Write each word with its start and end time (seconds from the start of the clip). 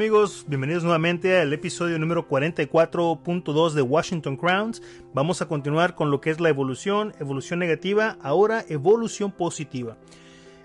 Amigos, 0.00 0.46
bienvenidos 0.48 0.82
nuevamente 0.82 1.38
al 1.40 1.52
episodio 1.52 1.98
número 1.98 2.26
44.2 2.26 3.72
de 3.72 3.82
Washington 3.82 4.38
Crowns. 4.38 4.80
Vamos 5.12 5.42
a 5.42 5.46
continuar 5.46 5.94
con 5.94 6.10
lo 6.10 6.22
que 6.22 6.30
es 6.30 6.40
la 6.40 6.48
evolución, 6.48 7.12
evolución 7.20 7.58
negativa, 7.58 8.16
ahora 8.22 8.64
evolución 8.70 9.30
positiva. 9.30 9.98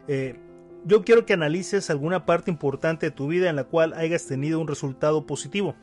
Eh, 0.07 0.39
yo 0.85 1.03
quiero 1.03 1.25
que 1.25 1.33
analices 1.33 1.89
alguna 1.89 2.25
parte 2.25 2.49
importante 2.49 3.07
de 3.07 3.11
tu 3.11 3.27
vida 3.27 3.49
en 3.49 3.57
la 3.57 3.65
cual 3.65 3.93
hayas 3.95 4.25
tenido 4.25 4.57
un 4.61 4.69
resultado 4.69 5.25
positivo. 5.25 5.75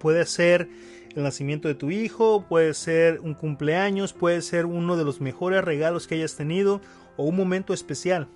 Puede 0.00 0.26
ser 0.26 0.68
el 1.14 1.22
nacimiento 1.22 1.68
de 1.68 1.76
tu 1.76 1.92
hijo, 1.92 2.44
puede 2.48 2.74
ser 2.74 3.20
un 3.20 3.34
cumpleaños, 3.34 4.12
puede 4.12 4.42
ser 4.42 4.66
uno 4.66 4.96
de 4.96 5.04
los 5.04 5.20
mejores 5.20 5.62
regalos 5.62 6.08
que 6.08 6.16
hayas 6.16 6.34
tenido 6.34 6.80
o 7.16 7.22
un 7.22 7.36
momento 7.36 7.72
especial. 7.72 8.26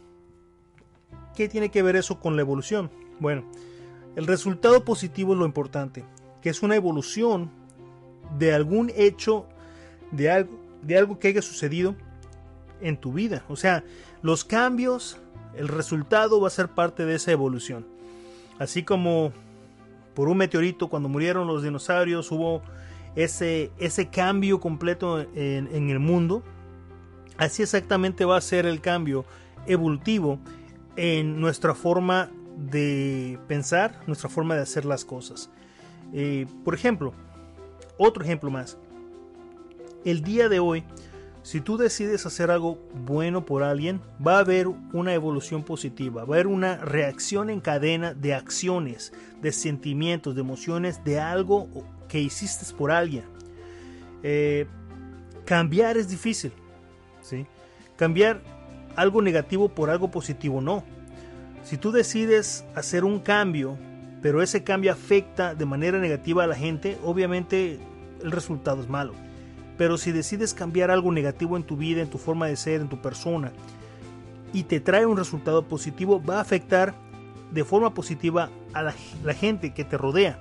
¿Qué 1.35 1.49
tiene 1.49 1.73
que 1.73 1.83
ver 1.83 1.97
eso 1.97 2.21
con 2.21 2.37
la 2.37 2.43
evolución? 2.43 2.89
Bueno, 3.19 3.51
el 4.17 4.27
resultado 4.27 4.85
positivo 4.85 5.33
es 5.33 5.39
lo 5.39 5.47
importante, 5.47 6.05
que 6.41 6.51
es 6.51 6.63
una 6.63 6.77
evolución 6.77 7.51
de 8.39 8.53
algún 8.53 8.91
hecho, 8.95 9.47
de 10.11 10.31
algo, 10.31 10.59
de 10.83 10.99
algo 10.99 11.19
que 11.19 11.29
haya 11.29 11.43
sucedido 11.43 11.95
en 12.81 12.97
tu 12.97 13.13
vida. 13.13 13.45
O 13.49 13.57
sea, 13.57 13.85
los 14.23 14.45
cambios, 14.45 15.19
el 15.57 15.69
resultado 15.69 16.41
va 16.41 16.49
a 16.49 16.51
ser 16.51 16.69
parte 16.69 17.05
de 17.05 17.15
esa 17.15 17.33
evolución. 17.33 17.87
Así 18.59 18.83
como 18.83 19.33
por 20.15 20.29
un 20.29 20.37
meteorito 20.37 20.89
cuando 20.89 21.09
murieron 21.09 21.47
los 21.47 21.63
dinosaurios 21.63 22.31
hubo 22.31 22.63
ese, 23.17 23.71
ese 23.79 24.09
cambio 24.09 24.61
completo 24.61 25.21
en, 25.21 25.69
en 25.73 25.91
el 25.91 25.99
mundo, 25.99 26.43
así 27.39 27.63
exactamente 27.63 28.25
va 28.25 28.37
a 28.37 28.41
ser 28.41 28.67
el 28.67 28.81
cambio 28.81 29.25
evolutivo 29.67 30.39
en 30.97 31.41
nuestra 31.41 31.75
forma 31.75 32.31
de 32.71 33.39
pensar, 33.49 34.01
nuestra 34.07 34.29
forma 34.29 34.55
de 34.55 34.63
hacer 34.63 34.85
las 34.85 35.05
cosas. 35.05 35.51
Eh, 36.13 36.47
por 36.65 36.75
ejemplo, 36.75 37.13
otro 37.99 38.23
ejemplo 38.23 38.51
más. 38.51 38.79
El 40.05 40.23
día 40.23 40.49
de 40.49 40.59
hoy, 40.59 40.85
si 41.43 41.61
tú 41.61 41.77
decides 41.77 42.27
hacer 42.27 42.51
algo 42.51 42.79
bueno 42.95 43.45
por 43.45 43.63
alguien, 43.63 44.01
va 44.25 44.37
a 44.37 44.41
haber 44.41 44.69
una 44.69 45.15
evolución 45.15 45.63
positiva, 45.63 46.25
va 46.25 46.33
a 46.33 46.35
haber 46.35 46.47
una 46.47 46.77
reacción 46.77 47.51
en 47.51 47.61
cadena 47.61 48.15
de 48.15 48.35
acciones, 48.35 49.13
de 49.41 49.53
sentimientos, 49.53 50.35
de 50.35 50.41
emociones, 50.41 51.05
de 51.05 51.21
algo 51.21 51.69
que 52.09 52.21
hiciste 52.21 52.73
por 52.75 52.93
alguien. 52.93 53.25
Eh, 54.23 54.67
cambiar 55.45 55.97
es 55.97 56.09
difícil, 56.09 56.53
¿sí? 57.23 57.47
Cambiar 57.97 58.41
algo 58.97 59.23
negativo 59.23 59.69
por 59.69 59.91
algo 59.91 60.11
positivo 60.11 60.61
no. 60.61 60.85
Si 61.65 61.77
tú 61.77 61.93
decides 61.93 62.65
hacer 62.75 63.05
un 63.05 63.21
cambio, 63.21 63.79
pero 64.21 64.43
ese 64.43 64.63
cambio 64.63 64.93
afecta 64.93 65.55
de 65.55 65.67
manera 65.67 65.99
negativa 65.99 66.45
a 66.45 66.47
la 66.47 66.55
gente, 66.55 66.99
obviamente 67.05 67.79
el 68.23 68.31
resultado 68.31 68.83
es 68.83 68.89
malo. 68.89 69.15
Pero 69.77 69.99
si 69.99 70.13
decides 70.13 70.55
cambiar 70.55 70.91
algo 70.91 71.11
negativo 71.13 71.57
en 71.57 71.65
tu 71.65 71.77
vida, 71.77 72.03
en 72.03 72.11
tu 72.11 72.19
forma 72.19 72.47
de 72.47 72.57
ser, 72.57 72.81
en 72.81 72.89
tu 72.89 73.01
persona, 73.01 73.53
y 74.53 74.65
te 74.65 74.81
trae 74.81 75.07
un 75.07 75.17
resultado 75.17 75.63
positivo, 75.65 76.23
va 76.23 76.39
a 76.39 76.41
afectar 76.43 76.95
de 77.51 77.65
forma 77.65 77.95
positiva 77.95 78.51
a 78.73 78.83
la, 78.83 78.93
gente 79.33 79.73
que 79.73 79.85
te 79.85 79.97
rodea. 79.99 80.39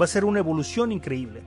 Va 0.00 0.04
a 0.04 0.08
ser 0.08 0.24
una 0.24 0.38
evolución 0.38 0.92
increíble. 0.92 1.42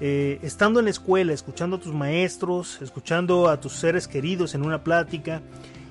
Eh, 0.00 0.38
estando 0.42 0.78
en 0.78 0.86
la 0.86 0.90
escuela, 0.90 1.32
escuchando 1.32 1.76
a 1.76 1.80
tus 1.80 1.94
maestros, 1.94 2.80
escuchando 2.82 3.48
a 3.48 3.60
tus 3.60 3.72
seres 3.72 4.08
queridos 4.08 4.54
en 4.54 4.64
una 4.64 4.82
plática, 4.82 5.40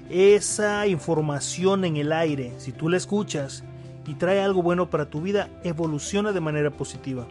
esa 0.10 0.88
información 0.88 1.86
en 1.86 1.98
el 1.98 2.12
aire, 2.12 2.54
si 2.58 2.72
tú 2.72 2.90
la 2.90 2.98
escuchas 2.98 3.64
y 4.08 4.14
trae 4.16 4.42
algo 4.42 4.62
bueno 4.62 4.90
para 4.90 5.10
tu 5.10 5.22
vida, 5.22 5.50
evoluciona 5.64 6.32
de 6.32 6.42
manera 6.42 6.72
positiva. 6.72 7.28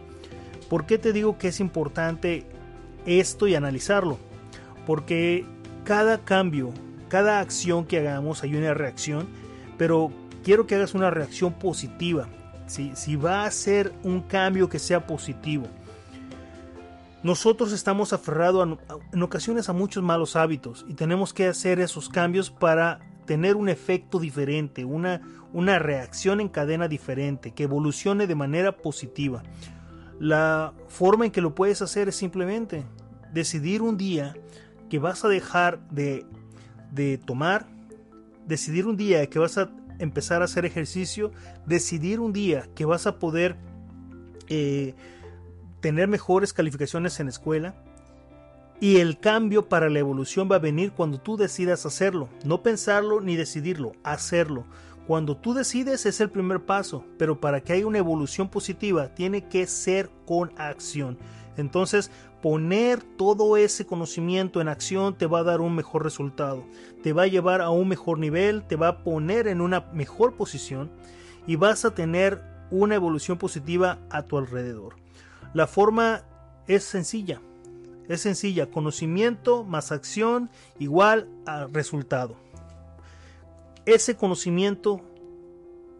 ¿Por 0.69 0.85
qué 0.85 0.97
te 0.97 1.13
digo 1.13 1.37
que 1.37 1.49
es 1.49 1.59
importante 1.59 2.45
esto 3.05 3.47
y 3.47 3.55
analizarlo? 3.55 4.17
Porque 4.85 5.45
cada 5.83 6.19
cambio, 6.19 6.71
cada 7.07 7.39
acción 7.39 7.85
que 7.85 7.99
hagamos 7.99 8.43
hay 8.43 8.55
una 8.55 8.73
reacción, 8.73 9.27
pero 9.77 10.11
quiero 10.43 10.67
que 10.67 10.75
hagas 10.75 10.93
una 10.93 11.11
reacción 11.11 11.53
positiva. 11.53 12.27
Si, 12.67 12.95
si 12.95 13.15
va 13.15 13.45
a 13.45 13.51
ser 13.51 13.93
un 14.03 14.21
cambio 14.21 14.69
que 14.69 14.79
sea 14.79 15.05
positivo. 15.05 15.67
Nosotros 17.25 17.71
estamos 17.71 18.13
aferrados 18.13 18.77
en 19.11 19.23
ocasiones 19.23 19.67
a 19.67 19.73
muchos 19.73 20.03
malos 20.03 20.35
hábitos 20.35 20.85
y 20.87 20.93
tenemos 20.93 21.33
que 21.33 21.47
hacer 21.47 21.79
esos 21.79 22.07
cambios 22.07 22.51
para 22.51 22.99
tener 23.25 23.55
un 23.55 23.67
efecto 23.67 24.19
diferente, 24.19 24.85
una, 24.85 25.21
una 25.51 25.79
reacción 25.79 26.39
en 26.39 26.49
cadena 26.49 26.87
diferente, 26.87 27.49
que 27.49 27.63
evolucione 27.63 28.27
de 28.27 28.35
manera 28.35 28.77
positiva. 28.77 29.41
La 30.19 30.75
forma 30.87 31.25
en 31.25 31.31
que 31.31 31.41
lo 31.41 31.55
puedes 31.55 31.81
hacer 31.81 32.09
es 32.09 32.15
simplemente 32.15 32.85
decidir 33.33 33.81
un 33.81 33.97
día 33.97 34.35
que 34.87 34.99
vas 34.99 35.25
a 35.25 35.27
dejar 35.27 35.79
de, 35.89 36.27
de 36.91 37.17
tomar, 37.17 37.65
decidir 38.45 38.85
un 38.85 38.97
día 38.97 39.25
que 39.31 39.39
vas 39.39 39.57
a 39.57 39.71
empezar 39.97 40.43
a 40.43 40.45
hacer 40.45 40.63
ejercicio, 40.63 41.31
decidir 41.65 42.19
un 42.19 42.33
día 42.33 42.69
que 42.75 42.85
vas 42.85 43.07
a 43.07 43.17
poder 43.17 43.57
eh, 44.47 44.93
tener 45.85 46.07
mejores 46.07 46.51
calificaciones 46.51 47.19
en 47.19 47.27
escuela. 47.27 47.75
Y 48.79 48.97
el 48.97 49.19
cambio 49.19 49.69
para 49.69 49.87
la 49.87 49.99
evolución 49.99 50.49
va 50.51 50.55
a 50.55 50.59
venir 50.67 50.93
cuando 50.93 51.19
tú 51.19 51.37
decidas 51.37 51.85
hacerlo. 51.85 52.27
No 52.43 52.63
pensarlo 52.63 53.21
ni 53.21 53.35
decidirlo, 53.35 53.91
hacerlo. 54.03 54.65
Cuando 55.05 55.37
tú 55.37 55.53
decides 55.53 56.07
es 56.07 56.21
el 56.21 56.31
primer 56.31 56.61
paso, 56.65 57.05
pero 57.19 57.39
para 57.39 57.61
que 57.61 57.73
haya 57.73 57.85
una 57.85 57.99
evolución 57.99 58.49
positiva 58.49 59.13
tiene 59.13 59.47
que 59.47 59.67
ser 59.67 60.09
con 60.25 60.51
acción. 60.57 61.19
Entonces, 61.55 62.09
poner 62.41 63.03
todo 63.03 63.55
ese 63.55 63.85
conocimiento 63.85 64.61
en 64.61 64.69
acción 64.69 65.15
te 65.15 65.27
va 65.27 65.41
a 65.41 65.43
dar 65.43 65.61
un 65.61 65.75
mejor 65.75 66.03
resultado, 66.03 66.65
te 67.03 67.13
va 67.13 67.23
a 67.23 67.27
llevar 67.27 67.61
a 67.61 67.69
un 67.69 67.87
mejor 67.87 68.17
nivel, 68.17 68.63
te 68.63 68.75
va 68.75 68.87
a 68.87 69.03
poner 69.03 69.47
en 69.47 69.61
una 69.61 69.81
mejor 69.93 70.33
posición 70.33 70.89
y 71.45 71.57
vas 71.57 71.85
a 71.85 71.93
tener 71.93 72.41
una 72.71 72.95
evolución 72.95 73.37
positiva 73.37 73.99
a 74.09 74.23
tu 74.23 74.39
alrededor. 74.39 75.04
La 75.55 75.67
forma 75.67 76.21
es 76.67 76.83
sencilla. 76.83 77.39
Es 78.09 78.19
sencilla. 78.19 78.69
Conocimiento 78.69 79.63
más 79.63 79.93
acción 79.93 80.49
igual 80.79 81.29
a 81.45 81.67
resultado. 81.67 82.35
Ese 83.85 84.17
conocimiento 84.17 84.99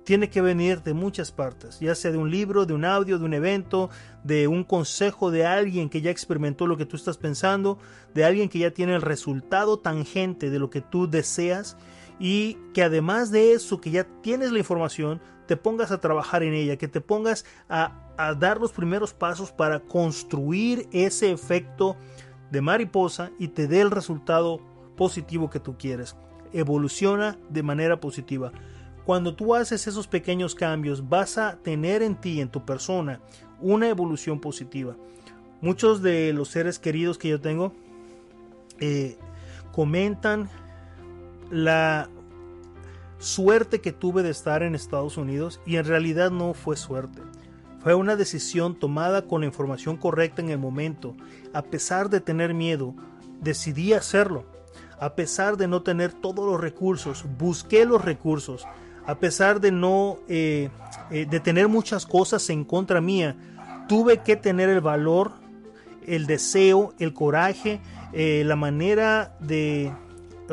tiene 0.03 0.29
que 0.29 0.41
venir 0.41 0.83
de 0.83 0.93
muchas 0.93 1.31
partes, 1.31 1.79
ya 1.79 1.95
sea 1.95 2.11
de 2.11 2.17
un 2.17 2.29
libro, 2.31 2.65
de 2.65 2.73
un 2.73 2.83
audio, 2.83 3.17
de 3.17 3.23
un 3.23 3.33
evento, 3.33 3.89
de 4.25 4.49
un 4.49 4.65
consejo 4.65 5.31
de 5.31 5.45
alguien 5.45 5.89
que 5.89 6.01
ya 6.01 6.11
experimentó 6.11 6.67
lo 6.67 6.75
que 6.75 6.85
tú 6.85 6.97
estás 6.97 7.15
pensando, 7.15 7.79
de 8.13 8.25
alguien 8.25 8.49
que 8.49 8.59
ya 8.59 8.71
tiene 8.71 8.93
el 8.93 9.01
resultado 9.01 9.79
tangente 9.79 10.49
de 10.49 10.59
lo 10.59 10.69
que 10.69 10.81
tú 10.81 11.09
deseas 11.09 11.77
y 12.19 12.57
que 12.73 12.83
además 12.83 13.31
de 13.31 13.53
eso, 13.53 13.81
que 13.81 13.91
ya 13.91 14.05
tienes 14.21 14.51
la 14.51 14.59
información, 14.59 15.21
te 15.47 15.57
pongas 15.57 15.91
a 15.91 15.99
trabajar 15.99 16.43
en 16.43 16.53
ella, 16.53 16.77
que 16.77 16.87
te 16.87 17.01
pongas 17.01 17.45
a, 17.69 18.01
dar 18.39 18.61
los 18.61 18.71
primeros 18.71 19.13
pasos 19.13 19.51
para 19.51 19.81
construir 19.81 20.87
ese 20.93 21.31
efecto 21.31 21.97
de 22.49 22.61
mariposa 22.61 23.31
y 23.37 23.49
te 23.49 23.67
dé 23.67 23.81
el 23.81 23.91
resultado 23.91 24.61
positivo 24.95 25.49
que 25.49 25.59
tú 25.59 25.77
quieres. 25.77 26.15
Evoluciona 26.53 27.37
de 27.49 27.61
manera 27.61 27.99
positiva. 27.99 28.53
Cuando 29.05 29.35
tú 29.35 29.53
haces 29.53 29.85
esos 29.87 30.07
pequeños 30.07 30.55
cambios, 30.55 31.09
vas 31.09 31.37
a 31.37 31.57
tener 31.57 32.01
en 32.01 32.15
ti, 32.15 32.39
en 32.39 32.47
tu 32.47 32.63
persona, 32.65 33.19
una 33.59 33.89
evolución 33.89 34.39
positiva. 34.39 34.95
Muchos 35.59 36.01
de 36.01 36.31
los 36.31 36.47
seres 36.47 36.79
queridos 36.79 37.17
que 37.17 37.27
yo 37.27 37.41
tengo 37.41 37.73
eh, 38.79 39.17
comentan 39.73 40.49
la 41.49 42.09
suerte 43.19 43.81
que 43.81 43.91
tuve 43.91 44.23
de 44.23 44.29
estar 44.29 44.63
en 44.63 44.75
Estados 44.75 45.17
Unidos 45.17 45.61
y 45.65 45.77
en 45.77 45.85
realidad 45.85 46.31
no 46.31 46.53
fue 46.53 46.77
suerte. 46.77 47.21
Fue 47.79 47.93
una 47.93 48.15
decisión 48.15 48.75
tomada 48.75 49.27
con 49.27 49.43
información 49.43 49.97
correcta 49.97 50.41
en 50.41 50.49
el 50.49 50.57
momento. 50.57 51.15
A 51.53 51.61
pesar 51.61 52.09
de 52.09 52.19
tener 52.19 52.53
miedo, 52.53 52.95
decidí 53.41 53.93
hacerlo. 53.93 54.45
A 54.99 55.13
pesar 55.13 55.57
de 55.57 55.67
no 55.67 55.83
tener 55.83 56.11
todos 56.13 56.45
los 56.45 56.59
recursos, 56.59 57.25
busqué 57.37 57.85
los 57.85 58.03
recursos. 58.03 58.65
a 59.07 59.19
pesar 59.19 59.61
de 59.61 59.71
no, 59.71 60.17
eh, 60.27 60.69
eh, 61.11 61.27
de 61.29 61.39
tener 61.39 61.67
muchas 61.67 62.07
cosas 62.07 62.49
en 62.49 62.63
contra 62.63 63.01
mía, 63.01 63.35
tuve 63.87 64.23
que 64.23 64.35
tener 64.35 64.67
el 64.67 64.81
valor, 64.81 65.33
el 66.07 66.25
deseo, 66.25 66.95
el 66.97 67.13
coraje, 67.13 67.81
eh, 68.13 68.41
la 68.47 68.55
manera 68.55 69.37
de 69.39 69.93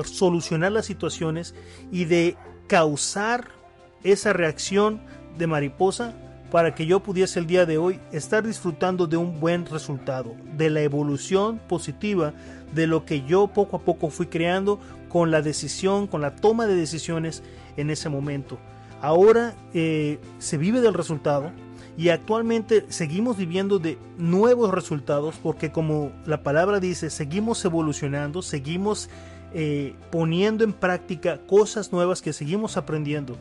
solucionar 0.04 0.72
las 0.72 0.86
situaciones 0.86 1.54
y 1.90 2.04
de 2.04 2.36
causar 2.66 3.48
esa 4.04 4.32
reacción 4.32 5.00
de 5.38 5.46
mariposa 5.46 6.14
para 6.50 6.74
que 6.74 6.84
yo 6.84 7.00
pudiese 7.00 7.38
el 7.38 7.46
día 7.46 7.64
de 7.64 7.78
hoy 7.78 7.98
estar 8.12 8.46
disfrutando 8.46 9.06
de 9.06 9.16
un 9.16 9.40
buen 9.40 9.64
resultado, 9.64 10.36
de 10.56 10.68
la 10.68 10.82
evolución 10.82 11.58
positiva 11.66 12.34
de 12.74 12.86
lo 12.86 13.04
que 13.04 13.22
yo 13.22 13.48
poco 13.48 13.76
a 13.76 13.80
poco 13.80 14.10
fui 14.10 14.26
creando 14.26 14.78
con 15.08 15.30
la 15.30 15.42
decisión, 15.42 16.06
con 16.06 16.20
la 16.20 16.36
toma 16.36 16.66
de 16.66 16.74
decisiones 16.74 17.42
en 17.76 17.90
ese 17.90 18.08
momento. 18.08 18.58
Ahora 19.00 19.54
eh, 19.74 20.18
se 20.38 20.58
vive 20.58 20.80
del 20.80 20.94
resultado 20.94 21.50
y 21.96 22.08
actualmente 22.08 22.86
seguimos 22.88 23.36
viviendo 23.36 23.78
de 23.78 23.98
nuevos 24.16 24.70
resultados 24.70 25.36
porque 25.42 25.72
como 25.72 26.12
la 26.26 26.42
palabra 26.42 26.80
dice, 26.80 27.10
seguimos 27.10 27.64
evolucionando, 27.64 28.42
seguimos 28.42 29.10
eh, 29.54 29.94
poniendo 30.10 30.64
en 30.64 30.72
práctica 30.72 31.38
cosas 31.46 31.93
nuevas 31.93 32.22
que 32.22 32.32
seguimos 32.32 32.76
aprendiendo. 32.76 33.37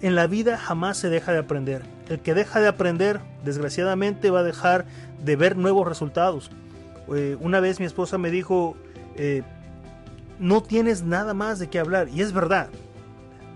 En 0.00 0.14
la 0.14 0.26
vida 0.26 0.56
jamás 0.56 0.96
se 0.96 1.08
deja 1.08 1.32
de 1.32 1.38
aprender. 1.38 1.82
El 2.08 2.20
que 2.20 2.34
deja 2.34 2.60
de 2.60 2.68
aprender, 2.68 3.20
desgraciadamente, 3.44 4.30
va 4.30 4.40
a 4.40 4.44
dejar 4.44 4.86
de 5.24 5.36
ver 5.36 5.56
nuevos 5.56 5.86
resultados. 5.88 6.50
Eh, 7.14 7.36
una 7.40 7.60
vez 7.60 7.80
mi 7.80 7.86
esposa 7.86 8.18
me 8.18 8.30
dijo, 8.30 8.76
no 10.38 10.62
tienes 10.62 11.02
nada 11.02 11.34
más 11.34 11.58
de 11.58 11.68
qué 11.68 11.78
hablar. 11.78 12.08
Y 12.08 12.22
es 12.22 12.32
verdad, 12.32 12.68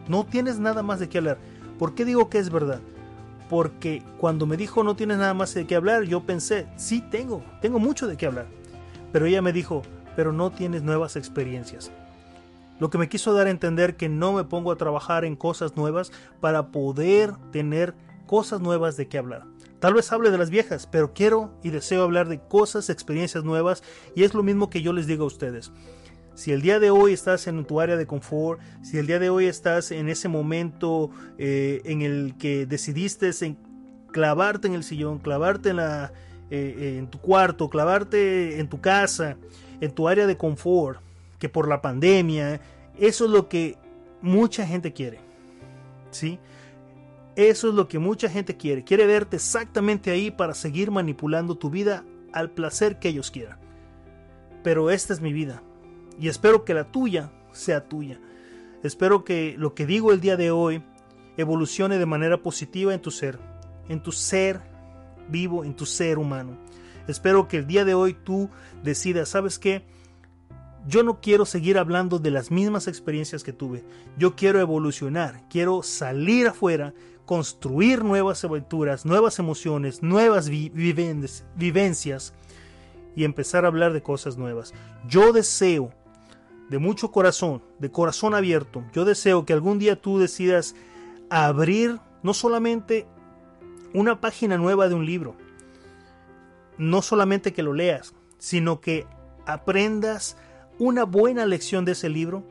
no 0.08 0.24
tienes 0.24 0.58
nada 0.58 0.82
más 0.82 0.98
de 0.98 1.08
qué 1.08 1.18
hablar. 1.18 1.38
¿Por 1.78 1.94
qué 1.94 2.04
digo 2.04 2.28
que 2.28 2.38
es 2.38 2.50
verdad? 2.50 2.80
Porque 3.48 4.02
cuando 4.18 4.46
me 4.46 4.56
dijo 4.56 4.82
no 4.82 4.96
tienes 4.96 5.18
nada 5.18 5.34
más 5.34 5.54
de 5.54 5.66
qué 5.66 5.74
hablar, 5.74 6.04
yo 6.04 6.22
pensé, 6.22 6.66
sí 6.76 7.00
tengo, 7.00 7.42
tengo 7.60 7.78
mucho 7.78 8.06
de 8.06 8.16
qué 8.16 8.26
hablar. 8.26 8.46
Pero 9.12 9.26
ella 9.26 9.42
me 9.42 9.52
dijo, 9.52 9.82
pero 10.16 10.32
no 10.32 10.50
tienes 10.50 10.82
nuevas 10.82 11.16
experiencias. 11.16 11.90
Lo 12.78 12.90
que 12.90 12.98
me 12.98 13.08
quiso 13.08 13.32
dar 13.32 13.46
a 13.46 13.50
entender 13.50 13.96
que 13.96 14.08
no 14.08 14.32
me 14.32 14.44
pongo 14.44 14.72
a 14.72 14.76
trabajar 14.76 15.24
en 15.24 15.36
cosas 15.36 15.76
nuevas 15.76 16.10
para 16.40 16.68
poder 16.68 17.32
tener 17.52 17.94
cosas 18.26 18.60
nuevas 18.60 18.96
de 18.96 19.08
qué 19.08 19.18
hablar. 19.18 19.44
Tal 19.78 19.94
vez 19.94 20.12
hable 20.12 20.30
de 20.30 20.38
las 20.38 20.50
viejas, 20.50 20.86
pero 20.90 21.12
quiero 21.12 21.52
y 21.62 21.70
deseo 21.70 22.02
hablar 22.02 22.28
de 22.28 22.40
cosas, 22.40 22.88
experiencias 22.88 23.44
nuevas 23.44 23.82
y 24.14 24.22
es 24.22 24.32
lo 24.32 24.42
mismo 24.42 24.70
que 24.70 24.82
yo 24.82 24.92
les 24.92 25.06
digo 25.06 25.24
a 25.24 25.26
ustedes. 25.26 25.72
Si 26.34 26.50
el 26.52 26.62
día 26.62 26.80
de 26.80 26.90
hoy 26.90 27.12
estás 27.12 27.46
en 27.46 27.64
tu 27.64 27.80
área 27.80 27.96
de 27.96 28.06
confort, 28.06 28.60
si 28.82 28.98
el 28.98 29.06
día 29.06 29.18
de 29.18 29.28
hoy 29.28 29.46
estás 29.46 29.90
en 29.90 30.08
ese 30.08 30.28
momento 30.28 31.10
eh, 31.36 31.82
en 31.84 32.02
el 32.02 32.36
que 32.38 32.64
decidiste 32.64 33.30
en 33.42 33.58
clavarte 34.12 34.68
en 34.68 34.74
el 34.74 34.82
sillón, 34.82 35.18
clavarte 35.18 35.70
en, 35.70 35.76
la, 35.76 36.12
eh, 36.50 36.74
eh, 36.78 36.96
en 36.98 37.08
tu 37.08 37.18
cuarto, 37.18 37.68
clavarte 37.68 38.60
en 38.60 38.68
tu 38.68 38.80
casa, 38.80 39.36
en 39.82 39.90
tu 39.90 40.06
área 40.06 40.28
de 40.28 40.36
confort, 40.36 41.00
que 41.40 41.48
por 41.48 41.66
la 41.66 41.82
pandemia, 41.82 42.60
eso 43.00 43.24
es 43.24 43.30
lo 43.32 43.48
que 43.48 43.76
mucha 44.20 44.64
gente 44.64 44.92
quiere. 44.92 45.18
¿Sí? 46.12 46.38
Eso 47.34 47.68
es 47.68 47.74
lo 47.74 47.88
que 47.88 47.98
mucha 47.98 48.28
gente 48.28 48.56
quiere. 48.56 48.84
Quiere 48.84 49.06
verte 49.06 49.36
exactamente 49.36 50.12
ahí 50.12 50.30
para 50.30 50.54
seguir 50.54 50.92
manipulando 50.92 51.56
tu 51.56 51.68
vida 51.68 52.04
al 52.32 52.52
placer 52.52 53.00
que 53.00 53.08
ellos 53.08 53.32
quieran. 53.32 53.58
Pero 54.62 54.88
esta 54.88 55.12
es 55.12 55.20
mi 55.20 55.32
vida 55.32 55.64
y 56.20 56.28
espero 56.28 56.64
que 56.64 56.74
la 56.74 56.84
tuya 56.84 57.32
sea 57.50 57.88
tuya. 57.88 58.20
Espero 58.84 59.24
que 59.24 59.56
lo 59.58 59.74
que 59.74 59.84
digo 59.84 60.12
el 60.12 60.20
día 60.20 60.36
de 60.36 60.52
hoy 60.52 60.84
evolucione 61.36 61.98
de 61.98 62.06
manera 62.06 62.36
positiva 62.36 62.94
en 62.94 63.00
tu 63.00 63.10
ser, 63.10 63.40
en 63.88 64.00
tu 64.00 64.12
ser 64.12 64.60
vivo, 65.28 65.64
en 65.64 65.74
tu 65.74 65.86
ser 65.86 66.18
humano. 66.18 66.56
Espero 67.08 67.48
que 67.48 67.58
el 67.58 67.66
día 67.66 67.84
de 67.84 67.94
hoy 67.94 68.14
tú 68.14 68.50
decidas, 68.82 69.28
¿sabes 69.28 69.58
qué? 69.58 69.84
Yo 70.86 71.02
no 71.02 71.20
quiero 71.20 71.46
seguir 71.46 71.78
hablando 71.78 72.18
de 72.18 72.30
las 72.30 72.50
mismas 72.50 72.88
experiencias 72.88 73.44
que 73.44 73.52
tuve. 73.52 73.84
Yo 74.18 74.34
quiero 74.34 74.58
evolucionar, 74.60 75.42
quiero 75.48 75.82
salir 75.82 76.48
afuera, 76.48 76.92
construir 77.24 78.04
nuevas 78.04 78.44
aventuras, 78.44 79.06
nuevas 79.06 79.38
emociones, 79.38 80.02
nuevas 80.02 80.48
vivencias 80.48 82.34
y 83.14 83.24
empezar 83.24 83.64
a 83.64 83.68
hablar 83.68 83.92
de 83.92 84.02
cosas 84.02 84.36
nuevas. 84.36 84.74
Yo 85.08 85.32
deseo 85.32 85.92
de 86.68 86.78
mucho 86.78 87.12
corazón, 87.12 87.62
de 87.78 87.90
corazón 87.90 88.34
abierto, 88.34 88.82
yo 88.92 89.04
deseo 89.04 89.44
que 89.44 89.52
algún 89.52 89.78
día 89.78 90.00
tú 90.00 90.18
decidas 90.18 90.74
abrir 91.28 92.00
no 92.22 92.34
solamente 92.34 93.06
una 93.94 94.20
página 94.20 94.56
nueva 94.56 94.88
de 94.88 94.94
un 94.94 95.04
libro, 95.04 95.36
no 96.82 97.00
solamente 97.00 97.52
que 97.52 97.62
lo 97.62 97.72
leas, 97.72 98.12
sino 98.38 98.80
que 98.80 99.06
aprendas 99.46 100.36
una 100.78 101.04
buena 101.04 101.46
lección 101.46 101.84
de 101.84 101.92
ese 101.92 102.08
libro, 102.08 102.42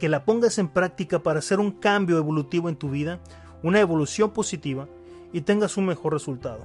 que 0.00 0.08
la 0.08 0.24
pongas 0.24 0.58
en 0.58 0.66
práctica 0.66 1.22
para 1.22 1.38
hacer 1.38 1.60
un 1.60 1.70
cambio 1.70 2.18
evolutivo 2.18 2.68
en 2.68 2.74
tu 2.74 2.90
vida, 2.90 3.20
una 3.62 3.78
evolución 3.78 4.30
positiva 4.30 4.88
y 5.32 5.42
tengas 5.42 5.76
un 5.76 5.86
mejor 5.86 6.12
resultado. 6.12 6.64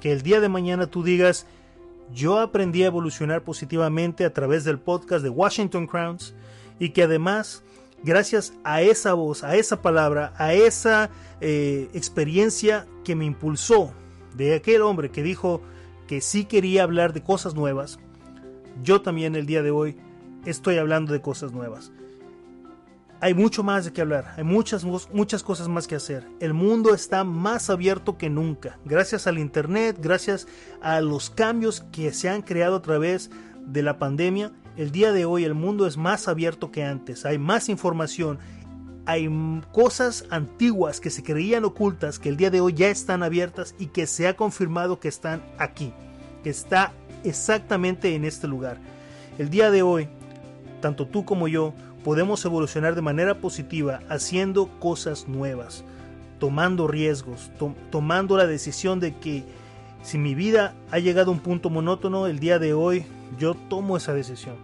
Que 0.00 0.12
el 0.12 0.22
día 0.22 0.40
de 0.40 0.48
mañana 0.48 0.86
tú 0.86 1.02
digas, 1.02 1.46
yo 2.14 2.38
aprendí 2.38 2.84
a 2.84 2.86
evolucionar 2.86 3.42
positivamente 3.42 4.24
a 4.24 4.32
través 4.32 4.62
del 4.62 4.78
podcast 4.78 5.24
de 5.24 5.30
Washington 5.30 5.88
Crowns 5.88 6.32
y 6.78 6.90
que 6.90 7.02
además, 7.02 7.64
gracias 8.04 8.52
a 8.62 8.82
esa 8.82 9.14
voz, 9.14 9.42
a 9.42 9.56
esa 9.56 9.82
palabra, 9.82 10.32
a 10.36 10.54
esa 10.54 11.10
eh, 11.40 11.88
experiencia 11.92 12.86
que 13.02 13.16
me 13.16 13.24
impulsó 13.24 13.92
de 14.36 14.54
aquel 14.54 14.82
hombre 14.82 15.10
que 15.10 15.24
dijo 15.24 15.60
que 16.10 16.20
sí 16.20 16.44
quería 16.44 16.82
hablar 16.82 17.12
de 17.12 17.22
cosas 17.22 17.54
nuevas, 17.54 18.00
yo 18.82 19.00
también 19.00 19.36
el 19.36 19.46
día 19.46 19.62
de 19.62 19.70
hoy 19.70 19.96
estoy 20.44 20.76
hablando 20.76 21.12
de 21.12 21.20
cosas 21.20 21.52
nuevas 21.52 21.92
hay 23.20 23.34
mucho 23.34 23.62
más 23.62 23.84
de 23.84 23.92
qué 23.92 24.00
hablar, 24.00 24.32
hay 24.36 24.44
muchas, 24.44 24.84
muchas 25.12 25.42
cosas 25.42 25.68
más 25.68 25.86
que 25.86 25.94
hacer. 25.94 26.26
El 26.40 26.54
mundo 26.54 26.94
está 26.94 27.22
más 27.22 27.68
abierto 27.68 28.16
que 28.16 28.30
nunca, 28.30 28.78
gracias 28.84 29.26
al 29.26 29.38
Internet, 29.38 29.98
gracias 30.00 30.48
a 30.80 31.00
los 31.00 31.28
cambios 31.28 31.84
que 31.92 32.12
se 32.12 32.30
han 32.30 32.42
creado 32.42 32.76
a 32.76 32.82
través 32.82 33.30
de 33.66 33.82
la 33.82 33.98
pandemia. 33.98 34.52
El 34.76 34.90
día 34.90 35.12
de 35.12 35.26
hoy 35.26 35.44
el 35.44 35.54
mundo 35.54 35.86
es 35.86 35.98
más 35.98 36.28
abierto 36.28 36.72
que 36.72 36.82
antes, 36.82 37.26
hay 37.26 37.38
más 37.38 37.68
información, 37.68 38.38
hay 39.10 39.28
cosas 39.72 40.24
antiguas 40.30 41.00
que 41.00 41.10
se 41.10 41.24
creían 41.24 41.64
ocultas 41.64 42.20
que 42.20 42.28
el 42.28 42.36
día 42.36 42.48
de 42.50 42.60
hoy 42.60 42.74
ya 42.74 42.90
están 42.90 43.24
abiertas 43.24 43.74
y 43.76 43.86
que 43.86 44.06
se 44.06 44.28
ha 44.28 44.36
confirmado 44.36 45.00
que 45.00 45.08
están 45.08 45.42
aquí, 45.58 45.92
que 46.44 46.50
está 46.50 46.92
exactamente 47.24 48.14
en 48.14 48.24
este 48.24 48.46
lugar. 48.46 48.78
El 49.36 49.50
día 49.50 49.72
de 49.72 49.82
hoy, 49.82 50.08
tanto 50.80 51.08
tú 51.08 51.24
como 51.24 51.48
yo, 51.48 51.74
podemos 52.04 52.44
evolucionar 52.44 52.94
de 52.94 53.02
manera 53.02 53.40
positiva 53.40 53.98
haciendo 54.08 54.68
cosas 54.78 55.26
nuevas, 55.26 55.82
tomando 56.38 56.86
riesgos, 56.86 57.50
tomando 57.90 58.36
la 58.36 58.46
decisión 58.46 59.00
de 59.00 59.16
que 59.16 59.42
si 60.04 60.18
mi 60.18 60.36
vida 60.36 60.72
ha 60.92 61.00
llegado 61.00 61.32
a 61.32 61.34
un 61.34 61.40
punto 61.40 61.68
monótono, 61.68 62.28
el 62.28 62.38
día 62.38 62.60
de 62.60 62.74
hoy 62.74 63.04
yo 63.40 63.54
tomo 63.54 63.96
esa 63.96 64.14
decisión. 64.14 64.54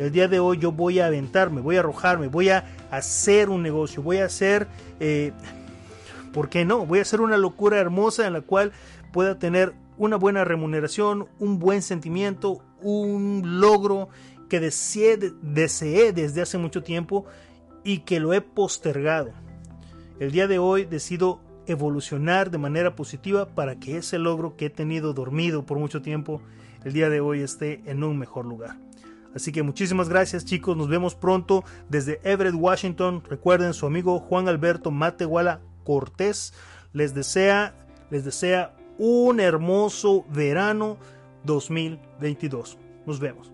El 0.00 0.12
día 0.12 0.28
de 0.28 0.40
hoy 0.40 0.56
yo 0.56 0.72
voy 0.72 0.98
a 0.98 1.08
aventarme, 1.08 1.60
voy 1.60 1.76
a 1.76 1.80
arrojarme, 1.80 2.28
voy 2.28 2.48
a 2.48 2.64
hacer 2.90 3.50
un 3.50 3.62
negocio, 3.62 4.02
voy 4.02 4.16
a 4.16 4.24
hacer, 4.24 4.66
eh, 4.98 5.32
¿por 6.32 6.48
qué 6.48 6.64
no? 6.64 6.86
Voy 6.86 7.00
a 7.00 7.02
hacer 7.02 7.20
una 7.20 7.36
locura 7.36 7.76
hermosa 7.76 8.26
en 8.26 8.32
la 8.32 8.40
cual 8.40 8.72
pueda 9.12 9.38
tener 9.38 9.74
una 9.98 10.16
buena 10.16 10.42
remuneración, 10.42 11.28
un 11.38 11.58
buen 11.58 11.82
sentimiento, 11.82 12.62
un 12.80 13.60
logro 13.60 14.08
que 14.48 14.58
deseé, 14.58 15.18
desde 16.14 16.40
hace 16.40 16.56
mucho 16.56 16.82
tiempo 16.82 17.26
y 17.84 17.98
que 17.98 18.20
lo 18.20 18.32
he 18.32 18.40
postergado. 18.40 19.32
El 20.18 20.32
día 20.32 20.46
de 20.46 20.58
hoy 20.58 20.86
decido 20.86 21.40
evolucionar 21.66 22.50
de 22.50 22.56
manera 22.56 22.96
positiva 22.96 23.48
para 23.54 23.78
que 23.78 23.98
ese 23.98 24.18
logro 24.18 24.56
que 24.56 24.66
he 24.66 24.70
tenido 24.70 25.12
dormido 25.12 25.66
por 25.66 25.78
mucho 25.78 26.00
tiempo, 26.00 26.40
el 26.86 26.94
día 26.94 27.10
de 27.10 27.20
hoy 27.20 27.40
esté 27.40 27.82
en 27.84 28.02
un 28.02 28.18
mejor 28.18 28.46
lugar. 28.46 28.78
Así 29.34 29.52
que 29.52 29.62
muchísimas 29.62 30.08
gracias 30.08 30.44
chicos, 30.44 30.76
nos 30.76 30.88
vemos 30.88 31.14
pronto 31.14 31.64
desde 31.88 32.20
Everett, 32.24 32.54
Washington. 32.54 33.22
Recuerden 33.28 33.74
su 33.74 33.86
amigo 33.86 34.18
Juan 34.18 34.48
Alberto 34.48 34.90
Matehuala 34.90 35.60
Cortés 35.84 36.52
les 36.92 37.14
desea, 37.14 37.74
les 38.10 38.24
desea 38.24 38.74
un 38.98 39.40
hermoso 39.40 40.24
verano 40.28 40.98
2022. 41.44 42.78
Nos 43.06 43.20
vemos. 43.20 43.52